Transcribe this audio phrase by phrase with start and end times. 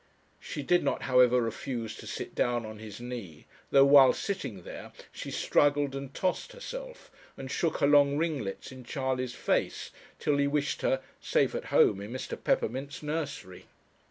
[0.39, 4.91] She did not, however, refuse to sit down on his knee, though while sitting there
[5.11, 10.47] she struggled and tossed herself, and shook her long ringlets in Charley's face, till he
[10.47, 12.35] wished her safe at home in Mr.
[12.43, 13.67] Peppermint's nursery.